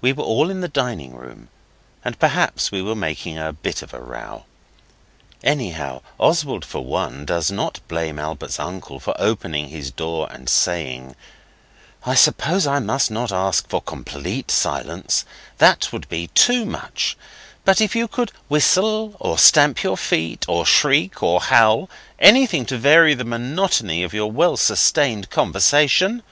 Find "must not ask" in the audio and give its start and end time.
12.80-13.68